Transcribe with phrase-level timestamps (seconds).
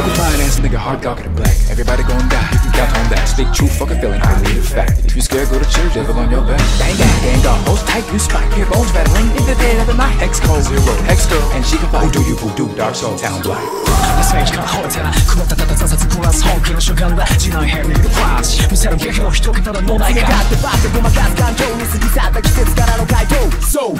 [0.00, 1.52] Look at fine ass nigga, hard cock in the black.
[1.68, 3.28] Everybody gon' die, you can count on that.
[3.28, 5.04] Speak true, fucking feeling, I need it fact.
[5.04, 6.56] If you scared, go to church, devil on your back.
[6.80, 7.60] Bang, bang, bang, dog.
[7.68, 9.28] Most tight, you spot your bones rattling.
[9.36, 10.64] In the dead of my hex code.
[10.64, 12.08] Zero, hex girl, and she can fight.
[12.08, 13.60] Who do you voodoo, dark soul, town black?
[23.60, 23.94] So